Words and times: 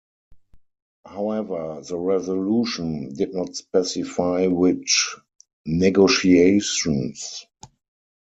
However, 1.05 1.79
the 1.87 1.95
resolution 1.95 3.13
did 3.13 3.35
not 3.35 3.55
specify 3.55 4.47
which 4.47 5.15
negotiations. 5.67 7.45